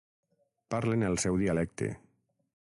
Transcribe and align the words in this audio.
Parlen 0.75 1.05
el 1.09 1.19
seu 1.25 1.37
dialecte. 1.43 1.91